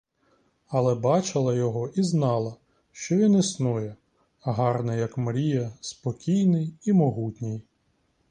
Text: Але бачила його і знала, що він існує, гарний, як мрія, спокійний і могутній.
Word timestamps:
Але 0.67 0.95
бачила 0.95 1.53
його 1.53 1.87
і 1.87 2.03
знала, 2.03 2.55
що 2.91 3.15
він 3.17 3.35
існує, 3.35 3.95
гарний, 4.41 4.99
як 4.99 5.17
мрія, 5.17 5.71
спокійний 5.81 6.73
і 6.83 6.93
могутній. 6.93 7.61